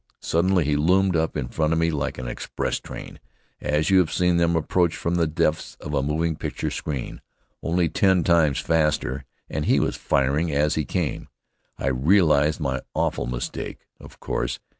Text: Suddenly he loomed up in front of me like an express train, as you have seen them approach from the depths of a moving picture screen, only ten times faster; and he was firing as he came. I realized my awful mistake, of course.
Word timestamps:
Suddenly 0.23 0.65
he 0.65 0.75
loomed 0.75 1.15
up 1.15 1.37
in 1.37 1.47
front 1.49 1.73
of 1.73 1.77
me 1.77 1.91
like 1.91 2.17
an 2.17 2.27
express 2.27 2.79
train, 2.79 3.19
as 3.59 3.91
you 3.91 3.99
have 3.99 4.11
seen 4.11 4.37
them 4.37 4.55
approach 4.55 4.95
from 4.95 5.13
the 5.13 5.27
depths 5.27 5.75
of 5.75 5.93
a 5.93 6.01
moving 6.01 6.35
picture 6.35 6.71
screen, 6.71 7.21
only 7.61 7.87
ten 7.87 8.23
times 8.23 8.57
faster; 8.57 9.25
and 9.47 9.65
he 9.65 9.79
was 9.79 9.95
firing 9.95 10.51
as 10.51 10.73
he 10.73 10.85
came. 10.85 11.27
I 11.77 11.89
realized 11.89 12.59
my 12.59 12.81
awful 12.95 13.27
mistake, 13.27 13.85
of 13.99 14.19
course. 14.19 14.59